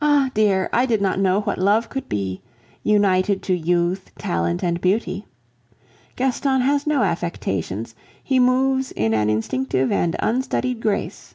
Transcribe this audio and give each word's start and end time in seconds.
Ah! 0.00 0.30
dear, 0.32 0.70
I 0.72 0.86
did 0.86 1.02
not 1.02 1.18
know 1.20 1.42
what 1.42 1.58
love 1.58 1.90
could 1.90 2.08
be, 2.08 2.40
united 2.82 3.42
to 3.42 3.54
youth, 3.54 4.10
talent, 4.16 4.62
and 4.64 4.80
beauty. 4.80 5.26
Gaston 6.16 6.62
has 6.62 6.86
no 6.86 7.02
affectations, 7.02 7.94
he 8.24 8.38
moves 8.40 8.90
with 8.96 9.12
an 9.12 9.28
instinctive 9.28 9.92
and 9.92 10.16
unstudied 10.20 10.80
grace. 10.80 11.34